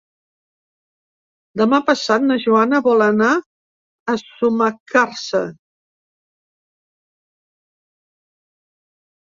Demà 1.61 1.79
passat 1.89 2.25
na 2.31 2.37
Joana 2.47 2.79
vol 2.87 3.05
anar 3.09 3.29
a 3.37 4.17
Sumacàrcer. 4.23 5.45